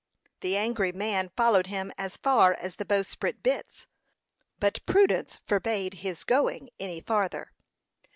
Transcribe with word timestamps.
The 0.39 0.57
angry 0.57 0.91
man 0.91 1.29
followed 1.37 1.67
him 1.67 1.91
as 1.95 2.17
far 2.17 2.55
as 2.55 2.77
the 2.77 2.85
bowsprit 2.87 3.43
bitts, 3.43 3.85
but 4.57 4.83
prudence 4.87 5.39
forbade 5.45 5.93
his 6.01 6.23
going 6.23 6.71
any 6.79 7.01
farther. 7.01 7.51